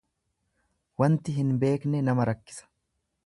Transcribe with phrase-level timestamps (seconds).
[1.03, 2.69] Wanti hin beekne nama rakkisa.